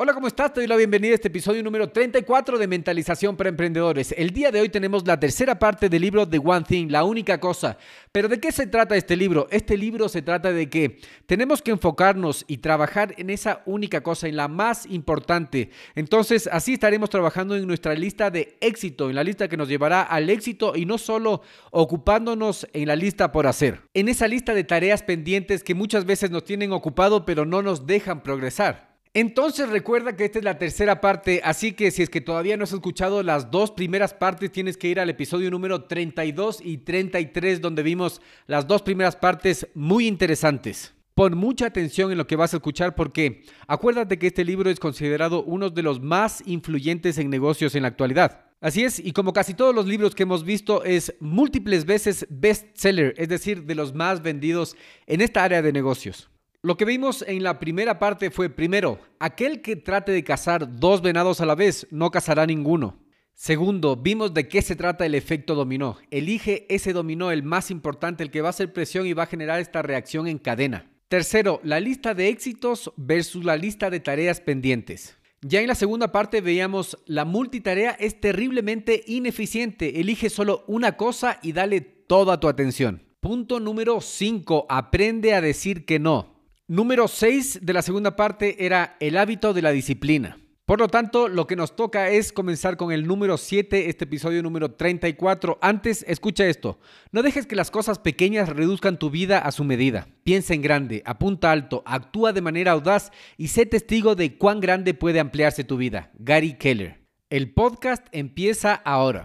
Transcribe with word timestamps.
Hola, 0.00 0.14
¿cómo 0.14 0.28
estás? 0.28 0.54
Te 0.54 0.60
doy 0.60 0.68
la 0.68 0.76
bienvenida 0.76 1.10
a 1.10 1.14
este 1.16 1.26
episodio 1.26 1.60
número 1.60 1.88
34 1.88 2.56
de 2.56 2.68
Mentalización 2.68 3.36
para 3.36 3.48
Emprendedores. 3.48 4.14
El 4.16 4.30
día 4.30 4.52
de 4.52 4.60
hoy 4.60 4.68
tenemos 4.68 5.04
la 5.04 5.18
tercera 5.18 5.58
parte 5.58 5.88
del 5.88 6.02
libro 6.02 6.24
The 6.24 6.38
One 6.38 6.64
Thing, 6.64 6.86
la 6.88 7.02
única 7.02 7.40
cosa. 7.40 7.76
Pero 8.12 8.28
¿de 8.28 8.38
qué 8.38 8.52
se 8.52 8.68
trata 8.68 8.94
este 8.94 9.16
libro? 9.16 9.48
Este 9.50 9.76
libro 9.76 10.08
se 10.08 10.22
trata 10.22 10.52
de 10.52 10.70
que 10.70 11.00
tenemos 11.26 11.62
que 11.62 11.72
enfocarnos 11.72 12.44
y 12.46 12.58
trabajar 12.58 13.12
en 13.18 13.28
esa 13.28 13.62
única 13.66 14.00
cosa, 14.00 14.28
en 14.28 14.36
la 14.36 14.46
más 14.46 14.86
importante. 14.86 15.70
Entonces, 15.96 16.48
así 16.52 16.74
estaremos 16.74 17.10
trabajando 17.10 17.56
en 17.56 17.66
nuestra 17.66 17.94
lista 17.94 18.30
de 18.30 18.56
éxito, 18.60 19.10
en 19.10 19.16
la 19.16 19.24
lista 19.24 19.48
que 19.48 19.56
nos 19.56 19.66
llevará 19.66 20.02
al 20.02 20.30
éxito 20.30 20.76
y 20.76 20.86
no 20.86 20.98
solo 20.98 21.42
ocupándonos 21.72 22.68
en 22.72 22.86
la 22.86 22.94
lista 22.94 23.32
por 23.32 23.48
hacer. 23.48 23.80
En 23.94 24.08
esa 24.08 24.28
lista 24.28 24.54
de 24.54 24.62
tareas 24.62 25.02
pendientes 25.02 25.64
que 25.64 25.74
muchas 25.74 26.04
veces 26.04 26.30
nos 26.30 26.44
tienen 26.44 26.70
ocupado 26.70 27.24
pero 27.24 27.44
no 27.44 27.62
nos 27.62 27.84
dejan 27.84 28.22
progresar. 28.22 28.87
Entonces 29.14 29.68
recuerda 29.68 30.16
que 30.16 30.24
esta 30.24 30.38
es 30.38 30.44
la 30.44 30.58
tercera 30.58 31.00
parte, 31.00 31.40
así 31.42 31.72
que 31.72 31.90
si 31.90 32.02
es 32.02 32.10
que 32.10 32.20
todavía 32.20 32.56
no 32.56 32.64
has 32.64 32.72
escuchado 32.72 33.22
las 33.22 33.50
dos 33.50 33.70
primeras 33.70 34.14
partes, 34.14 34.52
tienes 34.52 34.76
que 34.76 34.88
ir 34.88 35.00
al 35.00 35.10
episodio 35.10 35.50
número 35.50 35.84
32 35.84 36.60
y 36.62 36.78
33 36.78 37.60
donde 37.60 37.82
vimos 37.82 38.20
las 38.46 38.66
dos 38.66 38.82
primeras 38.82 39.16
partes 39.16 39.66
muy 39.74 40.06
interesantes. 40.06 40.94
Pon 41.14 41.36
mucha 41.36 41.66
atención 41.66 42.12
en 42.12 42.18
lo 42.18 42.26
que 42.26 42.36
vas 42.36 42.52
a 42.52 42.58
escuchar 42.58 42.94
porque 42.94 43.42
acuérdate 43.66 44.18
que 44.18 44.28
este 44.28 44.44
libro 44.44 44.70
es 44.70 44.78
considerado 44.78 45.42
uno 45.42 45.70
de 45.70 45.82
los 45.82 46.00
más 46.00 46.46
influyentes 46.46 47.18
en 47.18 47.28
negocios 47.28 47.74
en 47.74 47.82
la 47.82 47.88
actualidad. 47.88 48.44
Así 48.60 48.84
es, 48.84 48.98
y 48.98 49.12
como 49.12 49.32
casi 49.32 49.54
todos 49.54 49.74
los 49.74 49.86
libros 49.86 50.14
que 50.14 50.24
hemos 50.24 50.44
visto, 50.44 50.84
es 50.84 51.14
múltiples 51.20 51.86
veces 51.86 52.26
bestseller, 52.28 53.14
es 53.16 53.28
decir, 53.28 53.64
de 53.64 53.74
los 53.74 53.94
más 53.94 54.22
vendidos 54.22 54.76
en 55.06 55.20
esta 55.20 55.44
área 55.44 55.62
de 55.62 55.72
negocios. 55.72 56.28
Lo 56.60 56.76
que 56.76 56.84
vimos 56.84 57.24
en 57.28 57.44
la 57.44 57.60
primera 57.60 58.00
parte 58.00 58.32
fue, 58.32 58.50
primero, 58.50 58.98
aquel 59.20 59.62
que 59.62 59.76
trate 59.76 60.10
de 60.10 60.24
cazar 60.24 60.80
dos 60.80 61.02
venados 61.02 61.40
a 61.40 61.46
la 61.46 61.54
vez 61.54 61.86
no 61.92 62.10
cazará 62.10 62.46
ninguno. 62.46 62.98
Segundo, 63.32 63.94
vimos 63.94 64.34
de 64.34 64.48
qué 64.48 64.60
se 64.60 64.74
trata 64.74 65.06
el 65.06 65.14
efecto 65.14 65.54
dominó. 65.54 65.98
Elige 66.10 66.66
ese 66.68 66.92
dominó, 66.92 67.30
el 67.30 67.44
más 67.44 67.70
importante, 67.70 68.24
el 68.24 68.32
que 68.32 68.40
va 68.40 68.48
a 68.48 68.50
hacer 68.50 68.72
presión 68.72 69.06
y 69.06 69.12
va 69.12 69.22
a 69.22 69.26
generar 69.26 69.60
esta 69.60 69.82
reacción 69.82 70.26
en 70.26 70.38
cadena. 70.38 70.90
Tercero, 71.06 71.60
la 71.62 71.78
lista 71.78 72.12
de 72.12 72.28
éxitos 72.28 72.92
versus 72.96 73.44
la 73.44 73.56
lista 73.56 73.88
de 73.88 74.00
tareas 74.00 74.40
pendientes. 74.40 75.16
Ya 75.42 75.60
en 75.60 75.68
la 75.68 75.76
segunda 75.76 76.10
parte 76.10 76.40
veíamos 76.40 76.98
la 77.06 77.24
multitarea 77.24 77.92
es 77.92 78.20
terriblemente 78.20 79.04
ineficiente. 79.06 80.00
Elige 80.00 80.28
solo 80.28 80.64
una 80.66 80.96
cosa 80.96 81.38
y 81.40 81.52
dale 81.52 81.82
toda 81.82 82.40
tu 82.40 82.48
atención. 82.48 83.04
Punto 83.20 83.60
número 83.60 84.00
5. 84.00 84.66
Aprende 84.68 85.34
a 85.34 85.40
decir 85.40 85.84
que 85.84 86.00
no. 86.00 86.37
Número 86.70 87.08
6 87.08 87.60
de 87.62 87.72
la 87.72 87.80
segunda 87.80 88.14
parte 88.14 88.66
era 88.66 88.98
el 89.00 89.16
hábito 89.16 89.54
de 89.54 89.62
la 89.62 89.70
disciplina. 89.70 90.38
Por 90.66 90.80
lo 90.80 90.88
tanto, 90.88 91.26
lo 91.26 91.46
que 91.46 91.56
nos 91.56 91.74
toca 91.74 92.10
es 92.10 92.30
comenzar 92.30 92.76
con 92.76 92.92
el 92.92 93.06
número 93.06 93.38
7, 93.38 93.88
este 93.88 94.04
episodio 94.04 94.42
número 94.42 94.72
34. 94.72 95.58
Antes, 95.62 96.04
escucha 96.06 96.44
esto. 96.44 96.78
No 97.10 97.22
dejes 97.22 97.46
que 97.46 97.56
las 97.56 97.70
cosas 97.70 97.98
pequeñas 97.98 98.50
reduzcan 98.50 98.98
tu 98.98 99.08
vida 99.08 99.38
a 99.38 99.50
su 99.50 99.64
medida. 99.64 100.08
Piensa 100.24 100.52
en 100.52 100.60
grande, 100.60 101.02
apunta 101.06 101.52
alto, 101.52 101.82
actúa 101.86 102.34
de 102.34 102.42
manera 102.42 102.72
audaz 102.72 103.12
y 103.38 103.48
sé 103.48 103.64
testigo 103.64 104.14
de 104.14 104.36
cuán 104.36 104.60
grande 104.60 104.92
puede 104.92 105.20
ampliarse 105.20 105.64
tu 105.64 105.78
vida. 105.78 106.10
Gary 106.18 106.58
Keller. 106.58 107.00
El 107.30 107.54
podcast 107.54 108.06
empieza 108.12 108.74
ahora. 108.74 109.24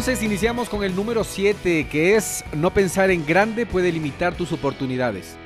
Entonces 0.00 0.24
iniciamos 0.24 0.70
con 0.70 0.82
el 0.82 0.96
número 0.96 1.24
7, 1.24 1.86
que 1.92 2.16
es 2.16 2.42
no 2.54 2.72
pensar 2.72 3.10
en 3.10 3.26
grande 3.26 3.66
puede 3.66 3.92
limitar 3.92 4.34
tus 4.34 4.50
oportunidades. 4.50 5.36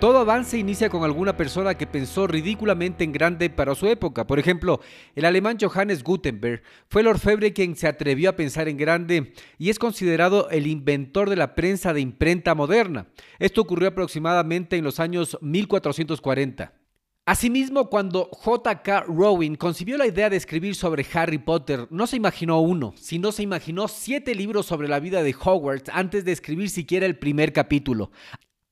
Todo 0.00 0.18
avance 0.18 0.58
inicia 0.58 0.90
con 0.90 1.04
alguna 1.04 1.36
persona 1.36 1.74
que 1.74 1.86
pensó 1.86 2.26
ridículamente 2.26 3.04
en 3.04 3.12
grande 3.12 3.50
para 3.50 3.76
su 3.76 3.86
época. 3.86 4.26
Por 4.26 4.40
ejemplo, 4.40 4.80
el 5.14 5.24
alemán 5.26 5.58
Johannes 5.60 6.02
Gutenberg 6.02 6.60
fue 6.88 7.02
el 7.02 7.06
orfebre 7.06 7.52
quien 7.52 7.76
se 7.76 7.86
atrevió 7.86 8.30
a 8.30 8.36
pensar 8.36 8.66
en 8.66 8.78
grande 8.78 9.32
y 9.58 9.70
es 9.70 9.78
considerado 9.78 10.50
el 10.50 10.66
inventor 10.66 11.30
de 11.30 11.36
la 11.36 11.54
prensa 11.54 11.92
de 11.92 12.00
imprenta 12.00 12.56
moderna. 12.56 13.06
Esto 13.38 13.60
ocurrió 13.60 13.90
aproximadamente 13.90 14.76
en 14.76 14.82
los 14.82 14.98
años 14.98 15.38
1440. 15.40 16.79
Asimismo, 17.26 17.90
cuando 17.90 18.28
J.K. 18.32 19.04
Rowling 19.06 19.54
concibió 19.54 19.96
la 19.96 20.06
idea 20.06 20.30
de 20.30 20.36
escribir 20.36 20.74
sobre 20.74 21.06
Harry 21.12 21.38
Potter, 21.38 21.86
no 21.90 22.06
se 22.06 22.16
imaginó 22.16 22.60
uno, 22.60 22.92
sino 22.96 23.30
se 23.30 23.42
imaginó 23.42 23.88
siete 23.88 24.34
libros 24.34 24.66
sobre 24.66 24.88
la 24.88 24.98
vida 25.00 25.22
de 25.22 25.34
Hogwarts 25.38 25.90
antes 25.92 26.24
de 26.24 26.32
escribir 26.32 26.70
siquiera 26.70 27.06
el 27.06 27.18
primer 27.18 27.52
capítulo. 27.52 28.10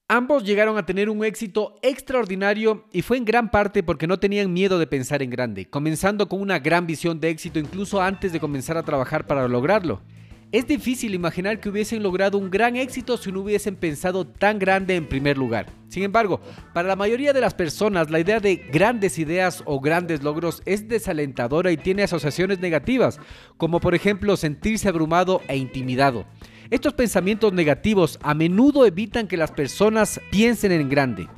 Ambos 0.08 0.42
llegaron 0.42 0.78
a 0.78 0.86
tener 0.86 1.10
un 1.10 1.22
éxito 1.22 1.74
extraordinario 1.82 2.86
y 2.92 3.02
fue 3.02 3.18
en 3.18 3.26
gran 3.26 3.50
parte 3.50 3.82
porque 3.82 4.06
no 4.06 4.18
tenían 4.18 4.50
miedo 4.50 4.78
de 4.78 4.86
pensar 4.86 5.22
en 5.22 5.28
grande, 5.28 5.68
comenzando 5.68 6.30
con 6.30 6.40
una 6.40 6.58
gran 6.58 6.86
visión 6.86 7.20
de 7.20 7.28
éxito 7.28 7.58
incluso 7.58 8.00
antes 8.00 8.32
de 8.32 8.40
comenzar 8.40 8.78
a 8.78 8.82
trabajar 8.82 9.26
para 9.26 9.46
lograrlo. 9.46 10.00
Es 10.50 10.66
difícil 10.66 11.12
imaginar 11.12 11.60
que 11.60 11.68
hubiesen 11.68 12.02
logrado 12.02 12.38
un 12.38 12.50
gran 12.50 12.74
éxito 12.76 13.18
si 13.18 13.30
no 13.30 13.40
hubiesen 13.40 13.76
pensado 13.76 14.26
tan 14.26 14.58
grande 14.58 14.96
en 14.96 15.06
primer 15.06 15.36
lugar. 15.36 15.66
Sin 15.88 16.02
embargo, 16.02 16.40
para 16.72 16.88
la 16.88 16.96
mayoría 16.96 17.34
de 17.34 17.42
las 17.42 17.52
personas 17.52 18.08
la 18.08 18.18
idea 18.18 18.40
de 18.40 18.56
grandes 18.56 19.18
ideas 19.18 19.62
o 19.66 19.78
grandes 19.78 20.22
logros 20.22 20.62
es 20.64 20.88
desalentadora 20.88 21.70
y 21.70 21.76
tiene 21.76 22.02
asociaciones 22.02 22.60
negativas, 22.60 23.20
como 23.58 23.78
por 23.78 23.94
ejemplo 23.94 24.38
sentirse 24.38 24.88
abrumado 24.88 25.42
e 25.48 25.58
intimidado. 25.58 26.24
Estos 26.70 26.94
pensamientos 26.94 27.52
negativos 27.52 28.18
a 28.22 28.32
menudo 28.32 28.86
evitan 28.86 29.28
que 29.28 29.36
las 29.36 29.50
personas 29.50 30.18
piensen 30.30 30.72
en 30.72 30.88
grande. 30.88 31.28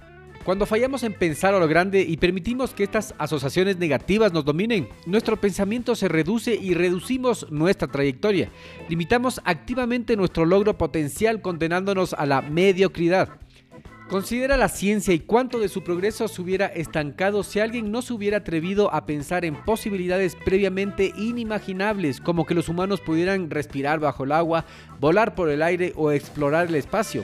Cuando 0.45 0.65
fallamos 0.65 1.03
en 1.03 1.13
pensar 1.13 1.55
a 1.55 1.59
lo 1.59 1.69
grande 1.69 2.01
y 2.01 2.17
permitimos 2.17 2.73
que 2.73 2.83
estas 2.83 3.15
asociaciones 3.19 3.77
negativas 3.77 4.33
nos 4.33 4.47
dominen, 4.47 4.89
nuestro 5.05 5.39
pensamiento 5.39 5.95
se 5.95 6.09
reduce 6.09 6.55
y 6.55 6.73
reducimos 6.73 7.47
nuestra 7.51 7.89
trayectoria. 7.89 8.51
Limitamos 8.89 9.43
activamente 9.45 10.17
nuestro 10.17 10.47
logro 10.47 10.79
potencial 10.79 11.43
condenándonos 11.43 12.15
a 12.15 12.25
la 12.25 12.41
mediocridad. 12.41 13.29
Considera 14.11 14.57
la 14.57 14.69
ciencia 14.69 15.15
y 15.15 15.21
cuánto 15.21 15.61
de 15.61 15.69
su 15.69 15.85
progreso 15.85 16.27
se 16.27 16.43
hubiera 16.43 16.67
estancado 16.67 17.45
si 17.45 17.61
alguien 17.61 17.93
no 17.93 18.03
se 18.03 18.13
hubiera 18.13 18.39
atrevido 18.39 18.93
a 18.93 19.07
pensar 19.07 19.45
en 19.45 19.55
posibilidades 19.55 20.37
previamente 20.45 21.13
inimaginables, 21.17 22.21
como 22.21 22.45
que 22.45 22.57
los 22.57 22.69
humanos 22.69 23.01
pudieran 23.01 23.51
respirar 23.51 24.01
bajo 24.01 24.25
el 24.25 24.33
agua, 24.33 24.65
volar 24.99 25.37
por 25.37 25.49
el 25.49 25.63
aire 25.63 25.93
o 25.95 26.11
explorar 26.11 26.67
el 26.67 26.75
espacio. 26.75 27.23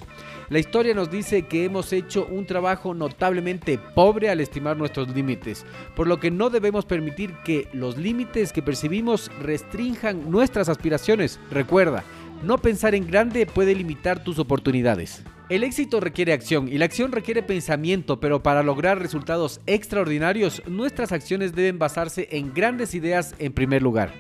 La 0.48 0.60
historia 0.60 0.94
nos 0.94 1.10
dice 1.10 1.42
que 1.42 1.64
hemos 1.64 1.92
hecho 1.92 2.24
un 2.30 2.46
trabajo 2.46 2.94
notablemente 2.94 3.80
pobre 3.96 4.30
al 4.30 4.38
estimar 4.38 4.76
nuestros 4.76 5.08
límites, 5.08 5.66
por 5.96 6.06
lo 6.06 6.20
que 6.20 6.30
no 6.30 6.50
debemos 6.50 6.84
permitir 6.84 7.34
que 7.44 7.66
los 7.72 7.98
límites 7.98 8.52
que 8.52 8.62
percibimos 8.62 9.28
restrinjan 9.42 10.30
nuestras 10.30 10.68
aspiraciones. 10.68 11.40
Recuerda, 11.50 12.04
no 12.44 12.58
pensar 12.58 12.94
en 12.94 13.08
grande 13.08 13.44
puede 13.44 13.74
limitar 13.74 14.22
tus 14.22 14.38
oportunidades. 14.38 15.24
El 15.48 15.62
éxito 15.62 16.00
requiere 16.00 16.32
acción 16.32 16.66
y 16.66 16.76
la 16.76 16.87
acción 16.87 17.12
requiere 17.12 17.40
pensamiento, 17.40 18.19
pero 18.19 18.43
para 18.43 18.64
lograr 18.64 18.98
resultados 18.98 19.60
extraordinarios, 19.66 20.60
nuestras 20.66 21.12
acciones 21.12 21.54
deben 21.54 21.78
basarse 21.78 22.26
en 22.32 22.52
grandes 22.52 22.96
ideas 22.96 23.32
en 23.38 23.52
primer 23.52 23.81
lugar. 23.81 24.12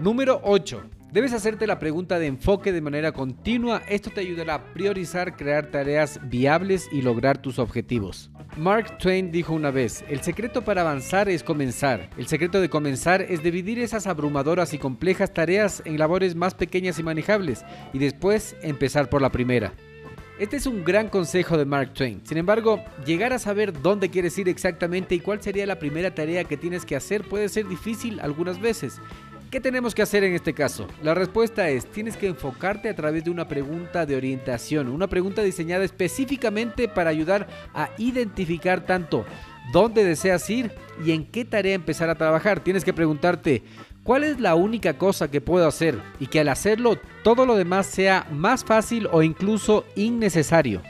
Número 0.00 0.40
8. 0.42 0.82
Debes 1.12 1.34
hacerte 1.34 1.68
la 1.68 1.78
pregunta 1.78 2.18
de 2.18 2.26
enfoque 2.26 2.72
de 2.72 2.80
manera 2.80 3.12
continua. 3.12 3.82
Esto 3.88 4.10
te 4.10 4.22
ayudará 4.22 4.54
a 4.54 4.64
priorizar, 4.72 5.36
crear 5.36 5.66
tareas 5.66 6.18
viables 6.24 6.88
y 6.90 7.02
lograr 7.02 7.40
tus 7.40 7.60
objetivos. 7.60 8.32
Mark 8.56 8.98
Twain 8.98 9.30
dijo 9.30 9.54
una 9.54 9.70
vez, 9.70 10.04
el 10.08 10.22
secreto 10.22 10.62
para 10.64 10.80
avanzar 10.80 11.28
es 11.28 11.44
comenzar. 11.44 12.10
El 12.18 12.26
secreto 12.26 12.60
de 12.60 12.68
comenzar 12.68 13.22
es 13.22 13.40
dividir 13.40 13.78
esas 13.78 14.08
abrumadoras 14.08 14.74
y 14.74 14.78
complejas 14.78 15.32
tareas 15.32 15.80
en 15.84 16.00
labores 16.00 16.34
más 16.34 16.54
pequeñas 16.54 16.98
y 16.98 17.04
manejables 17.04 17.64
y 17.92 18.00
después 18.00 18.56
empezar 18.62 19.08
por 19.08 19.22
la 19.22 19.30
primera. 19.30 19.74
Este 20.38 20.56
es 20.56 20.66
un 20.66 20.82
gran 20.82 21.08
consejo 21.08 21.58
de 21.58 21.66
Mark 21.66 21.92
Twain. 21.92 22.22
Sin 22.24 22.38
embargo, 22.38 22.82
llegar 23.04 23.34
a 23.34 23.38
saber 23.38 23.82
dónde 23.82 24.08
quieres 24.08 24.36
ir 24.38 24.48
exactamente 24.48 25.14
y 25.14 25.20
cuál 25.20 25.42
sería 25.42 25.66
la 25.66 25.78
primera 25.78 26.14
tarea 26.14 26.44
que 26.44 26.56
tienes 26.56 26.86
que 26.86 26.96
hacer 26.96 27.22
puede 27.28 27.50
ser 27.50 27.68
difícil 27.68 28.18
algunas 28.18 28.58
veces. 28.58 28.98
¿Qué 29.50 29.60
tenemos 29.60 29.94
que 29.94 30.00
hacer 30.00 30.24
en 30.24 30.32
este 30.32 30.54
caso? 30.54 30.88
La 31.02 31.12
respuesta 31.12 31.68
es, 31.68 31.84
tienes 31.84 32.16
que 32.16 32.26
enfocarte 32.26 32.88
a 32.88 32.96
través 32.96 33.24
de 33.24 33.30
una 33.30 33.46
pregunta 33.46 34.06
de 34.06 34.16
orientación, 34.16 34.88
una 34.88 35.06
pregunta 35.06 35.42
diseñada 35.42 35.84
específicamente 35.84 36.88
para 36.88 37.10
ayudar 37.10 37.46
a 37.74 37.90
identificar 37.98 38.86
tanto 38.86 39.26
dónde 39.70 40.02
deseas 40.02 40.48
ir 40.48 40.72
y 41.04 41.12
en 41.12 41.26
qué 41.26 41.44
tarea 41.44 41.74
empezar 41.74 42.08
a 42.08 42.14
trabajar. 42.14 42.60
Tienes 42.60 42.82
que 42.82 42.94
preguntarte, 42.94 43.62
¿cuál 44.02 44.24
es 44.24 44.40
la 44.40 44.54
única 44.54 44.98
cosa 44.98 45.30
que 45.30 45.40
puedo 45.40 45.66
hacer? 45.66 45.98
Y 46.20 46.26
que 46.26 46.40
al 46.40 46.48
hacerlo 46.48 46.98
todo 47.22 47.46
lo 47.46 47.56
demás 47.56 47.86
sea 47.86 48.26
más 48.30 48.64
fácil 48.64 49.08
o 49.12 49.22
incluso 49.22 49.84
innecesario. 49.96 50.82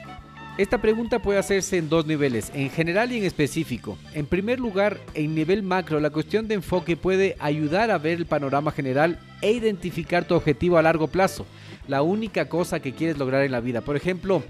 Esta 0.55 0.79
pregunta 0.79 1.17
puede 1.17 1.39
hacerse 1.39 1.77
en 1.77 1.89
dos 1.89 2.05
niveles, 2.05 2.51
en 2.53 2.69
general 2.69 3.11
y 3.11 3.17
en 3.17 3.23
específico. 3.23 3.97
En 4.13 4.27
primer 4.27 4.59
lugar, 4.59 4.99
en 5.15 5.33
nivel 5.33 5.63
macro, 5.63 5.99
la 5.99 6.11
cuestión 6.11 6.47
de 6.47 6.53
enfoque 6.53 6.95
puede 6.95 7.35
ayudar 7.39 7.89
a 7.89 7.97
ver 7.97 8.19
el 8.19 8.27
panorama 8.27 8.71
general 8.71 9.17
e 9.41 9.51
identificar 9.51 10.25
tu 10.25 10.35
objetivo 10.35 10.77
a 10.77 10.83
largo 10.83 11.07
plazo, 11.07 11.47
la 11.87 12.03
única 12.03 12.49
cosa 12.49 12.79
que 12.79 12.93
quieres 12.93 13.17
lograr 13.17 13.43
en 13.43 13.51
la 13.51 13.61
vida. 13.61 13.81
Por 13.81 13.95
ejemplo, 13.95 14.43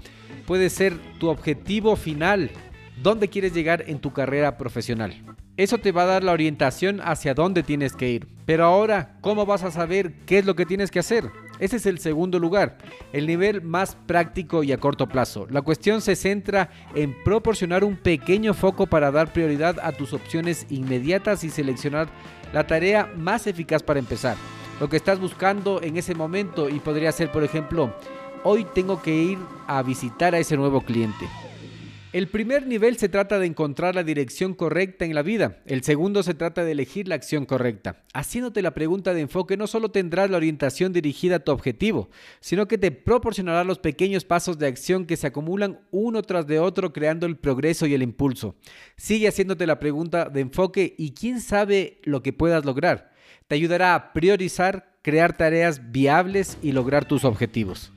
puede 0.46 0.68
ser 0.68 0.92
tu 1.18 1.28
objetivo 1.28 1.96
final, 1.96 2.50
dónde 3.02 3.28
quieres 3.28 3.54
llegar 3.54 3.84
en 3.86 3.98
tu 3.98 4.12
carrera 4.12 4.58
profesional. 4.58 5.14
Eso 5.56 5.78
te 5.78 5.92
va 5.92 6.02
a 6.02 6.06
dar 6.06 6.24
la 6.24 6.32
orientación 6.32 7.00
hacia 7.00 7.32
dónde 7.32 7.62
tienes 7.62 7.94
que 7.94 8.10
ir. 8.10 8.26
Pero 8.44 8.64
ahora, 8.64 9.16
¿cómo 9.20 9.46
vas 9.46 9.62
a 9.62 9.70
saber 9.70 10.12
qué 10.26 10.38
es 10.38 10.46
lo 10.46 10.56
que 10.56 10.66
tienes 10.66 10.90
que 10.90 10.98
hacer? 10.98 11.30
Ese 11.60 11.76
es 11.76 11.86
el 11.86 12.00
segundo 12.00 12.40
lugar, 12.40 12.76
el 13.12 13.28
nivel 13.28 13.62
más 13.62 13.94
práctico 13.94 14.64
y 14.64 14.72
a 14.72 14.78
corto 14.78 15.08
plazo. 15.08 15.46
La 15.48 15.62
cuestión 15.62 16.00
se 16.00 16.16
centra 16.16 16.70
en 16.96 17.14
proporcionar 17.22 17.84
un 17.84 17.96
pequeño 17.96 18.52
foco 18.52 18.88
para 18.88 19.12
dar 19.12 19.32
prioridad 19.32 19.78
a 19.80 19.92
tus 19.92 20.12
opciones 20.12 20.66
inmediatas 20.70 21.44
y 21.44 21.50
seleccionar 21.50 22.08
la 22.52 22.66
tarea 22.66 23.08
más 23.16 23.46
eficaz 23.46 23.84
para 23.84 24.00
empezar. 24.00 24.36
Lo 24.80 24.88
que 24.88 24.96
estás 24.96 25.20
buscando 25.20 25.80
en 25.80 25.96
ese 25.96 26.16
momento 26.16 26.68
y 26.68 26.80
podría 26.80 27.12
ser, 27.12 27.30
por 27.30 27.44
ejemplo, 27.44 27.94
hoy 28.42 28.66
tengo 28.74 29.00
que 29.00 29.14
ir 29.14 29.38
a 29.68 29.84
visitar 29.84 30.34
a 30.34 30.38
ese 30.38 30.56
nuevo 30.56 30.80
cliente. 30.80 31.26
El 32.14 32.28
primer 32.28 32.68
nivel 32.68 32.96
se 32.96 33.08
trata 33.08 33.40
de 33.40 33.46
encontrar 33.46 33.96
la 33.96 34.04
dirección 34.04 34.54
correcta 34.54 35.04
en 35.04 35.16
la 35.16 35.22
vida. 35.22 35.58
El 35.66 35.82
segundo 35.82 36.22
se 36.22 36.34
trata 36.34 36.64
de 36.64 36.70
elegir 36.70 37.08
la 37.08 37.16
acción 37.16 37.44
correcta. 37.44 38.04
Haciéndote 38.12 38.62
la 38.62 38.72
pregunta 38.72 39.12
de 39.12 39.22
enfoque 39.22 39.56
no 39.56 39.66
solo 39.66 39.90
tendrás 39.90 40.30
la 40.30 40.36
orientación 40.36 40.92
dirigida 40.92 41.34
a 41.34 41.38
tu 41.40 41.50
objetivo, 41.50 42.10
sino 42.38 42.68
que 42.68 42.78
te 42.78 42.92
proporcionará 42.92 43.64
los 43.64 43.80
pequeños 43.80 44.24
pasos 44.24 44.60
de 44.60 44.68
acción 44.68 45.06
que 45.06 45.16
se 45.16 45.26
acumulan 45.26 45.80
uno 45.90 46.22
tras 46.22 46.46
de 46.46 46.60
otro 46.60 46.92
creando 46.92 47.26
el 47.26 47.36
progreso 47.36 47.84
y 47.84 47.94
el 47.94 48.02
impulso. 48.04 48.54
Sigue 48.96 49.26
haciéndote 49.26 49.66
la 49.66 49.80
pregunta 49.80 50.28
de 50.28 50.42
enfoque 50.42 50.94
y 50.96 51.14
quién 51.14 51.40
sabe 51.40 51.98
lo 52.04 52.22
que 52.22 52.32
puedas 52.32 52.64
lograr. 52.64 53.10
Te 53.48 53.56
ayudará 53.56 53.96
a 53.96 54.12
priorizar, 54.12 54.98
crear 55.02 55.36
tareas 55.36 55.90
viables 55.90 56.58
y 56.62 56.70
lograr 56.70 57.06
tus 57.06 57.24
objetivos. 57.24 57.90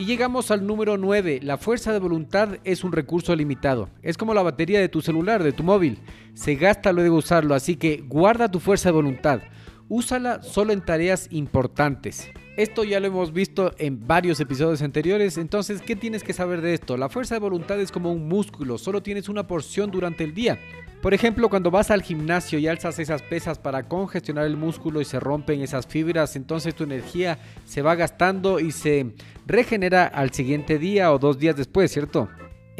Y 0.00 0.06
llegamos 0.06 0.50
al 0.50 0.66
número 0.66 0.96
9. 0.96 1.40
La 1.42 1.58
fuerza 1.58 1.92
de 1.92 1.98
voluntad 1.98 2.56
es 2.64 2.84
un 2.84 2.92
recurso 2.92 3.36
limitado. 3.36 3.90
Es 4.00 4.16
como 4.16 4.32
la 4.32 4.40
batería 4.40 4.80
de 4.80 4.88
tu 4.88 5.02
celular, 5.02 5.42
de 5.42 5.52
tu 5.52 5.62
móvil. 5.62 5.98
Se 6.32 6.54
gasta 6.54 6.90
luego 6.90 7.16
de 7.16 7.18
usarlo, 7.18 7.54
así 7.54 7.76
que 7.76 8.02
guarda 8.08 8.50
tu 8.50 8.60
fuerza 8.60 8.88
de 8.88 8.94
voluntad. 8.94 9.42
Úsala 9.90 10.42
solo 10.42 10.72
en 10.72 10.80
tareas 10.80 11.28
importantes. 11.30 12.30
Esto 12.56 12.82
ya 12.82 12.98
lo 12.98 13.06
hemos 13.06 13.32
visto 13.32 13.72
en 13.78 14.06
varios 14.06 14.40
episodios 14.40 14.82
anteriores, 14.82 15.38
entonces, 15.38 15.80
¿qué 15.82 15.94
tienes 15.94 16.24
que 16.24 16.32
saber 16.32 16.60
de 16.60 16.74
esto? 16.74 16.96
La 16.96 17.08
fuerza 17.08 17.36
de 17.36 17.40
voluntad 17.40 17.80
es 17.80 17.92
como 17.92 18.12
un 18.12 18.28
músculo, 18.28 18.76
solo 18.76 19.02
tienes 19.02 19.28
una 19.28 19.46
porción 19.46 19.90
durante 19.90 20.24
el 20.24 20.34
día. 20.34 20.58
Por 21.00 21.14
ejemplo, 21.14 21.48
cuando 21.48 21.70
vas 21.70 21.90
al 21.90 22.02
gimnasio 22.02 22.58
y 22.58 22.66
alzas 22.66 22.98
esas 22.98 23.22
pesas 23.22 23.58
para 23.58 23.88
congestionar 23.88 24.44
el 24.44 24.56
músculo 24.56 25.00
y 25.00 25.04
se 25.04 25.20
rompen 25.20 25.62
esas 25.62 25.86
fibras, 25.86 26.36
entonces 26.36 26.74
tu 26.74 26.84
energía 26.84 27.38
se 27.64 27.82
va 27.82 27.94
gastando 27.94 28.60
y 28.60 28.72
se 28.72 29.14
regenera 29.46 30.06
al 30.06 30.32
siguiente 30.32 30.78
día 30.78 31.12
o 31.12 31.18
dos 31.18 31.38
días 31.38 31.56
después, 31.56 31.90
¿cierto? 31.90 32.28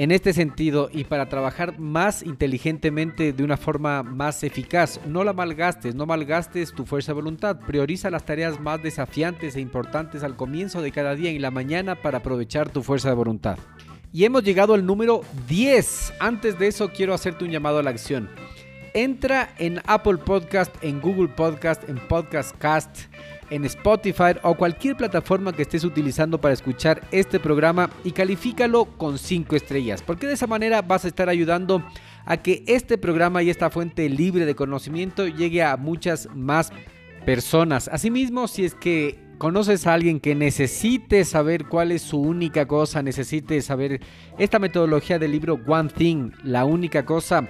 En 0.01 0.13
este 0.13 0.33
sentido, 0.33 0.89
y 0.91 1.05
para 1.05 1.29
trabajar 1.29 1.79
más 1.79 2.23
inteligentemente 2.23 3.35
de 3.35 3.45
una 3.45 3.59
forma 3.59 4.03
más 4.03 4.43
eficaz, 4.45 4.99
no 5.07 5.25
la 5.25 5.35
malgastes, 5.35 5.95
no 5.95 6.07
malgastes 6.07 6.73
tu 6.73 6.87
fuerza 6.87 7.13
de 7.13 7.17
voluntad. 7.17 7.61
Prioriza 7.67 8.09
las 8.09 8.25
tareas 8.25 8.59
más 8.59 8.83
desafiantes 8.83 9.57
e 9.57 9.61
importantes 9.61 10.23
al 10.23 10.37
comienzo 10.37 10.81
de 10.81 10.91
cada 10.91 11.15
día 11.15 11.29
en 11.29 11.43
la 11.43 11.51
mañana 11.51 11.97
para 11.97 12.17
aprovechar 12.17 12.71
tu 12.71 12.83
fuerza 12.83 13.11
de 13.11 13.15
voluntad. 13.15 13.59
Y 14.11 14.25
hemos 14.25 14.43
llegado 14.43 14.73
al 14.73 14.87
número 14.87 15.21
10. 15.47 16.15
Antes 16.19 16.59
de 16.59 16.69
eso 16.69 16.89
quiero 16.89 17.13
hacerte 17.13 17.45
un 17.45 17.51
llamado 17.51 17.79
a 17.79 17.83
la 17.83 17.91
acción. 17.91 18.31
Entra 18.95 19.55
en 19.59 19.83
Apple 19.85 20.17
Podcast, 20.17 20.75
en 20.83 21.03
Google 21.03 21.29
Podcast, 21.29 21.87
en 21.91 21.99
Podcast 22.09 22.57
Cast, 22.57 23.01
en 23.51 23.65
Spotify 23.65 24.37
o 24.43 24.55
cualquier 24.55 24.97
plataforma 24.97 25.53
que 25.53 25.63
estés 25.63 25.85
utilizando 25.85 26.41
para 26.41 26.55
escuchar 26.55 27.03
este 27.11 27.39
programa 27.39 27.91
y 28.05 28.13
califícalo 28.13 28.85
con 28.85 29.19
5 29.19 29.57
estrellas, 29.57 30.03
porque 30.03 30.27
de 30.27 30.35
esa 30.35 30.47
manera 30.47 30.83
vas 30.83 31.05
a 31.05 31.09
estar 31.09 31.29
ayudando 31.29 31.85
a 32.25 32.37
que 32.37 32.65
este 32.67 32.97
programa 32.97 33.43
y 33.43 33.51
esta 33.51 33.71
fuente 33.71 34.09
libre 34.09 34.47
de 34.47 34.55
conocimiento 34.55 35.27
llegue 35.27 35.63
a 35.63 35.77
muchas 35.77 36.29
más 36.35 36.73
personas. 37.27 37.89
Asimismo, 37.89 38.49
si 38.49 38.65
es 38.65 38.75
que 38.75 39.19
conoces 39.39 39.87
a 39.87 39.95
alguien 39.95 40.21
que 40.21 40.35
necesite 40.35 41.25
saber 41.25 41.67
cuál 41.67 41.93
es 41.93 42.03
su 42.03 42.21
única 42.21 42.67
cosa, 42.67 43.03
necesite 43.03 43.63
saber 43.63 44.01
esta 44.39 44.59
metodología 44.59 45.19
del 45.19 45.33
libro 45.33 45.59
One 45.67 45.89
Thing, 45.89 46.31
la 46.45 46.65
única 46.65 47.05
cosa, 47.05 47.49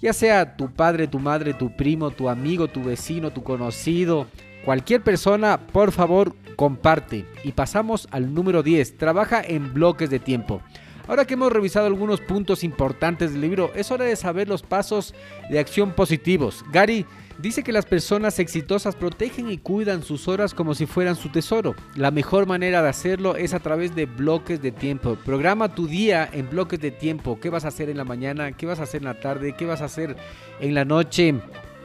ya 0.00 0.14
sea 0.14 0.56
tu 0.56 0.72
padre, 0.72 1.06
tu 1.08 1.18
madre, 1.18 1.52
tu 1.52 1.76
primo, 1.76 2.10
tu 2.10 2.30
amigo, 2.30 2.68
tu 2.68 2.82
vecino, 2.82 3.32
tu 3.32 3.42
conocido, 3.42 4.26
cualquier 4.64 5.02
persona, 5.02 5.58
por 5.58 5.92
favor, 5.92 6.34
comparte. 6.56 7.26
Y 7.44 7.52
pasamos 7.52 8.08
al 8.10 8.34
número 8.34 8.62
10, 8.62 8.98
trabaja 8.98 9.42
en 9.42 9.72
bloques 9.72 10.10
de 10.10 10.18
tiempo. 10.18 10.62
Ahora 11.08 11.24
que 11.24 11.34
hemos 11.34 11.52
revisado 11.52 11.86
algunos 11.86 12.20
puntos 12.20 12.62
importantes 12.62 13.32
del 13.32 13.40
libro, 13.40 13.72
es 13.74 13.90
hora 13.90 14.04
de 14.04 14.14
saber 14.14 14.48
los 14.48 14.62
pasos 14.62 15.14
de 15.50 15.58
acción 15.58 15.92
positivos. 15.92 16.64
Gary 16.72 17.04
Dice 17.40 17.62
que 17.62 17.72
las 17.72 17.86
personas 17.86 18.38
exitosas 18.38 18.96
protegen 18.96 19.50
y 19.50 19.56
cuidan 19.56 20.02
sus 20.02 20.28
horas 20.28 20.52
como 20.52 20.74
si 20.74 20.84
fueran 20.84 21.16
su 21.16 21.30
tesoro. 21.30 21.74
La 21.96 22.10
mejor 22.10 22.46
manera 22.46 22.82
de 22.82 22.90
hacerlo 22.90 23.34
es 23.34 23.54
a 23.54 23.60
través 23.60 23.94
de 23.94 24.04
bloques 24.04 24.60
de 24.60 24.72
tiempo. 24.72 25.16
Programa 25.24 25.74
tu 25.74 25.86
día 25.86 26.28
en 26.34 26.50
bloques 26.50 26.78
de 26.80 26.90
tiempo. 26.90 27.40
¿Qué 27.40 27.48
vas 27.48 27.64
a 27.64 27.68
hacer 27.68 27.88
en 27.88 27.96
la 27.96 28.04
mañana? 28.04 28.52
¿Qué 28.52 28.66
vas 28.66 28.78
a 28.78 28.82
hacer 28.82 29.00
en 29.00 29.06
la 29.06 29.20
tarde? 29.20 29.54
¿Qué 29.56 29.64
vas 29.64 29.80
a 29.80 29.86
hacer 29.86 30.16
en 30.60 30.74
la 30.74 30.84
noche? 30.84 31.34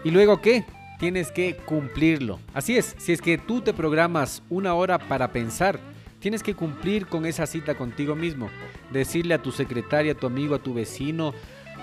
¿Y 0.03 0.11
luego 0.11 0.41
qué? 0.41 0.65
Tienes 0.99 1.31
que 1.31 1.57
cumplirlo. 1.57 2.39
Así 2.53 2.77
es, 2.77 2.95
si 2.97 3.11
es 3.11 3.21
que 3.21 3.37
tú 3.37 3.61
te 3.61 3.73
programas 3.73 4.41
una 4.49 4.73
hora 4.73 4.97
para 4.97 5.31
pensar, 5.31 5.79
tienes 6.19 6.41
que 6.41 6.55
cumplir 6.55 7.07
con 7.07 7.25
esa 7.25 7.45
cita 7.45 7.75
contigo 7.75 8.15
mismo. 8.15 8.49
Decirle 8.91 9.33
a 9.33 9.41
tu 9.41 9.51
secretaria, 9.51 10.13
a 10.13 10.15
tu 10.15 10.25
amigo, 10.27 10.55
a 10.55 10.59
tu 10.59 10.73
vecino, 10.73 11.33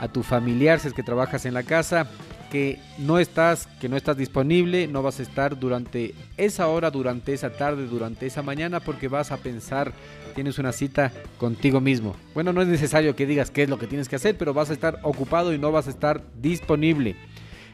a 0.01 0.09
tu 0.09 0.23
familiar, 0.23 0.81
si 0.81 0.89
es 0.89 0.95
que 0.95 1.03
trabajas 1.03 1.45
en 1.47 1.55
la 1.55 1.63
casa, 1.63 2.09
que 2.51 2.79
no 2.99 3.19
estás, 3.19 3.67
que 3.81 3.89
no 3.89 3.97
estás 3.97 4.17
disponible, 4.17 4.87
no 4.87 5.03
vas 5.03 5.21
a 5.21 5.23
estar 5.23 5.59
durante 5.59 6.15
esa 6.37 6.69
hora, 6.69 6.91
durante 6.91 7.33
esa 7.33 7.51
tarde, 7.51 7.87
durante 7.87 8.27
esa 8.27 8.43
mañana, 8.43 8.81
porque 8.81 9.09
vas 9.09 9.31
a 9.33 9.39
pensar, 9.39 9.93
tienes 10.35 10.59
una 10.59 10.73
cita 10.73 11.13
contigo 11.39 11.81
mismo. 11.81 12.15
Bueno, 12.35 12.53
no 12.53 12.61
es 12.61 12.69
necesario 12.69 13.17
que 13.17 13.27
digas 13.27 13.51
qué 13.51 13.63
es 13.63 13.71
lo 13.71 13.79
que 13.79 13.87
tienes 13.87 14.09
que 14.09 14.17
hacer, 14.17 14.37
pero 14.37 14.53
vas 14.53 14.71
a 14.71 14.75
estar 14.75 14.99
ocupado 15.03 15.55
y 15.55 15.59
no 15.59 15.73
vas 15.73 15.87
a 15.87 15.91
estar 15.91 16.23
disponible. 16.43 17.17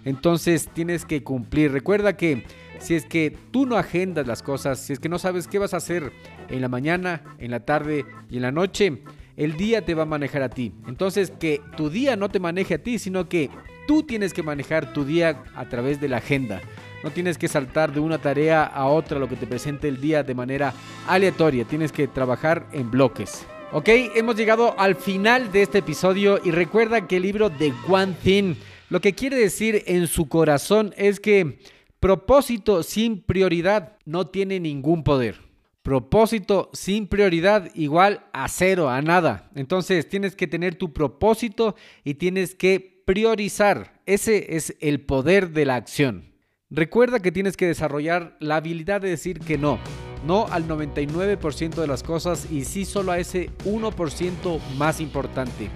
Entonces 0.05 0.69
tienes 0.73 1.05
que 1.05 1.23
cumplir. 1.23 1.73
Recuerda 1.73 2.17
que 2.17 2.45
si 2.79 2.95
es 2.95 3.05
que 3.05 3.37
tú 3.51 3.67
no 3.67 3.77
agendas 3.77 4.27
las 4.27 4.43
cosas, 4.43 4.79
si 4.79 4.93
es 4.93 4.99
que 4.99 5.09
no 5.09 5.19
sabes 5.19 5.49
qué 5.49 5.59
vas 5.59 5.75
a 5.75 5.79
hacer 5.79 6.13
en 6.49 6.61
la 6.61 6.69
mañana, 6.69 7.23
en 7.39 7.51
la 7.51 7.61
tarde 7.61 8.07
y 8.31 8.37
en 8.37 8.43
la 8.43 8.53
noche, 8.53 9.03
el 9.37 9.57
día 9.57 9.85
te 9.85 9.95
va 9.95 10.03
a 10.03 10.07
manejar 10.07 10.43
a 10.43 10.49
ti. 10.49 10.73
Entonces 10.87 11.31
que 11.31 11.61
tu 11.77 11.91
día 11.91 12.17
no 12.17 12.29
te 12.29 12.41
maneje 12.41 12.75
a 12.75 12.83
ti, 12.83 12.99
sino 12.99 13.29
que 13.29 13.51
Tú 13.89 14.03
tienes 14.03 14.35
que 14.35 14.43
manejar 14.43 14.93
tu 14.93 15.07
día 15.07 15.43
a 15.57 15.65
través 15.65 15.99
de 15.99 16.11
la 16.11 16.19
agenda. 16.19 16.61
No 17.03 17.11
tienes 17.11 17.39
que 17.39 17.49
saltar 17.49 17.91
de 17.91 18.01
una 18.01 18.19
tarea 18.19 18.63
a 18.65 18.85
otra 18.85 19.19
lo 19.19 19.31
que 19.31 19.37
te 19.37 19.47
presente 19.47 19.89
el 19.89 19.99
día 19.99 20.23
de 20.23 20.35
manera 20.35 20.75
aleatoria. 21.07 21.65
Tienes 21.65 21.91
que 21.91 22.07
trabajar 22.07 22.67
en 22.73 22.91
bloques. 22.91 23.47
Ok, 23.73 23.89
hemos 24.15 24.37
llegado 24.37 24.79
al 24.79 24.95
final 24.95 25.51
de 25.53 25.63
este 25.63 25.79
episodio 25.79 26.39
y 26.45 26.51
recuerda 26.51 27.07
que 27.07 27.17
el 27.17 27.23
libro 27.23 27.49
de 27.49 27.73
One 27.89 28.15
Thing 28.23 28.57
lo 28.91 29.01
que 29.01 29.15
quiere 29.15 29.37
decir 29.37 29.83
en 29.87 30.07
su 30.07 30.29
corazón 30.29 30.95
es 30.97 31.21
que 31.21 31.59
propósito 32.01 32.83
sin 32.83 33.21
prioridad 33.21 33.97
no 34.05 34.29
tiene 34.29 34.61
ningún 34.61 35.05
poder. 35.05 35.37
Propósito 35.83 36.71
sin 36.73 37.07
prioridad 37.07 37.71
igual 37.75 38.27
a 38.33 38.49
cero, 38.49 38.89
a 38.89 39.03
nada. 39.03 39.51
Entonces 39.55 40.09
tienes 40.09 40.37
que 40.37 40.47
tener 40.47 40.75
tu 40.75 40.93
propósito 40.93 41.77
y 42.05 42.15
tienes 42.15 42.55
que 42.55 43.03
priorizar. 43.05 44.01
Ese 44.07 44.57
es 44.57 44.77
el 44.81 45.01
poder 45.01 45.51
de 45.51 45.65
la 45.65 45.77
acción. 45.77 46.33
Recuerda 46.71 47.21
que 47.21 47.33
tienes 47.33 47.57
que 47.57 47.67
desarrollar 47.67 48.37
la 48.41 48.57
habilidad 48.57 49.01
de 49.01 49.09
decir 49.09 49.41
que 49.41 49.57
no. 49.57 49.79
No 50.27 50.47
al 50.49 50.67
99% 50.67 51.75
de 51.75 51.87
las 51.87 52.03
cosas 52.03 52.51
y 52.51 52.65
sí 52.65 52.85
solo 52.85 53.13
a 53.13 53.19
ese 53.19 53.51
1% 53.65 54.61
más 54.77 55.01
importante. 55.01 55.71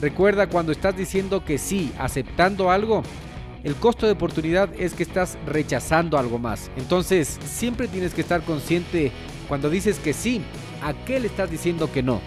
Recuerda 0.00 0.48
cuando 0.48 0.72
estás 0.72 0.96
diciendo 0.96 1.44
que 1.44 1.58
sí, 1.58 1.92
aceptando 1.98 2.70
algo, 2.70 3.02
el 3.64 3.74
costo 3.74 4.06
de 4.06 4.12
oportunidad 4.12 4.70
es 4.78 4.94
que 4.94 5.02
estás 5.02 5.36
rechazando 5.46 6.18
algo 6.18 6.38
más. 6.38 6.70
Entonces, 6.76 7.38
siempre 7.44 7.88
tienes 7.88 8.14
que 8.14 8.20
estar 8.20 8.42
consciente 8.42 9.10
cuando 9.48 9.68
dices 9.68 9.98
que 9.98 10.12
sí, 10.12 10.42
¿a 10.82 10.92
qué 11.04 11.18
le 11.18 11.26
estás 11.26 11.50
diciendo 11.50 11.90
que 11.90 12.02
no? 12.02 12.20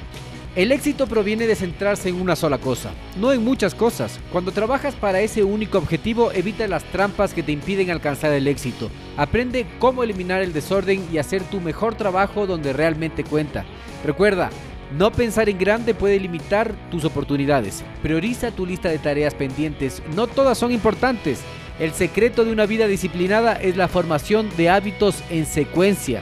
El 0.54 0.74
éxito 0.74 1.08
proviene 1.08 1.48
de 1.48 1.56
centrarse 1.56 2.10
en 2.10 2.20
una 2.20 2.36
sola 2.36 2.58
cosa, 2.58 2.92
no 3.18 3.32
en 3.32 3.42
muchas 3.42 3.74
cosas. 3.74 4.20
Cuando 4.34 4.52
trabajas 4.52 4.96
para 4.96 5.22
ese 5.22 5.46
único 5.46 5.78
objetivo, 5.78 6.34
evita 6.34 6.68
las 6.68 6.84
trampas 6.84 7.34
que 7.34 7.42
te 7.42 7.54
impiden 7.54 7.90
alcanzar 7.90 8.34
el 8.34 8.50
éxito. 8.50 8.92
Aprende 9.16 9.66
cómo 9.80 10.04
eliminar 10.04 10.42
el 10.42 10.52
desorden 10.52 11.08
y 11.10 11.20
hacer 11.20 11.42
tu 11.44 11.62
mejor 11.62 11.96
trabajo 11.96 12.48
donde 12.48 12.74
realmente 12.74 13.24
cuenta. 13.24 13.64
Recuerda, 14.04 14.50
no 14.98 15.12
pensar 15.12 15.48
en 15.50 15.58
grande 15.58 15.94
puede 15.94 16.20
limitar 16.20 16.74
tus 16.90 17.06
oportunidades. 17.06 17.84
Prioriza 18.02 18.52
tu 18.52 18.66
lista 18.66 18.90
de 18.90 19.00
tareas 19.00 19.34
pendientes. 19.34 20.02
No 20.16 20.28
todas 20.28 20.58
son 20.58 20.72
importantes. 20.72 21.42
El 21.80 21.94
secreto 21.94 22.44
de 22.44 22.52
una 22.52 22.66
vida 22.66 22.88
disciplinada 22.88 23.54
es 23.54 23.78
la 23.78 23.88
formación 23.88 24.50
de 24.58 24.70
hábitos 24.70 25.24
en 25.30 25.46
secuencia. 25.46 26.22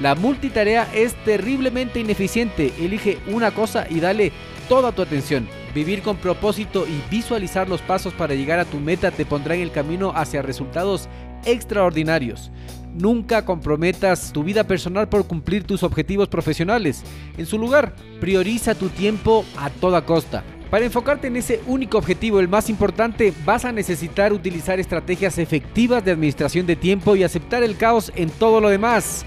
La 0.00 0.14
multitarea 0.14 0.88
es 0.94 1.14
terriblemente 1.24 2.00
ineficiente. 2.00 2.72
Elige 2.78 3.18
una 3.26 3.50
cosa 3.50 3.86
y 3.90 4.00
dale 4.00 4.32
toda 4.68 4.92
tu 4.92 5.02
atención. 5.02 5.48
Vivir 5.74 6.02
con 6.02 6.16
propósito 6.16 6.86
y 6.86 7.02
visualizar 7.10 7.68
los 7.68 7.82
pasos 7.82 8.14
para 8.14 8.34
llegar 8.34 8.58
a 8.58 8.64
tu 8.64 8.78
meta 8.78 9.10
te 9.10 9.26
pondrá 9.26 9.54
en 9.54 9.62
el 9.62 9.72
camino 9.72 10.12
hacia 10.14 10.42
resultados 10.42 11.08
extraordinarios. 11.44 12.50
Nunca 12.96 13.44
comprometas 13.44 14.32
tu 14.32 14.42
vida 14.42 14.64
personal 14.64 15.08
por 15.08 15.26
cumplir 15.26 15.64
tus 15.64 15.82
objetivos 15.82 16.28
profesionales. 16.28 17.02
En 17.36 17.44
su 17.44 17.58
lugar, 17.58 17.94
prioriza 18.20 18.74
tu 18.74 18.88
tiempo 18.88 19.44
a 19.58 19.68
toda 19.68 20.06
costa. 20.06 20.42
Para 20.70 20.86
enfocarte 20.86 21.26
en 21.26 21.36
ese 21.36 21.60
único 21.66 21.98
objetivo, 21.98 22.40
el 22.40 22.48
más 22.48 22.70
importante, 22.70 23.34
vas 23.44 23.66
a 23.66 23.72
necesitar 23.72 24.32
utilizar 24.32 24.80
estrategias 24.80 25.38
efectivas 25.38 26.04
de 26.04 26.10
administración 26.10 26.66
de 26.66 26.74
tiempo 26.74 27.14
y 27.14 27.22
aceptar 27.22 27.62
el 27.62 27.76
caos 27.76 28.10
en 28.16 28.30
todo 28.30 28.60
lo 28.60 28.70
demás. 28.70 29.26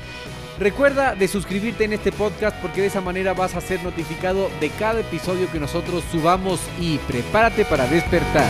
Recuerda 0.59 1.15
de 1.15 1.27
suscribirte 1.27 1.85
en 1.85 1.93
este 1.93 2.11
podcast 2.11 2.57
porque 2.61 2.81
de 2.81 2.87
esa 2.87 3.01
manera 3.01 3.33
vas 3.33 3.55
a 3.55 3.61
ser 3.61 3.81
notificado 3.83 4.49
de 4.59 4.69
cada 4.71 4.99
episodio 4.99 5.49
que 5.51 5.59
nosotros 5.59 6.03
subamos 6.11 6.59
y 6.81 6.97
prepárate 6.97 7.63
para 7.65 7.87
despertar. 7.87 8.49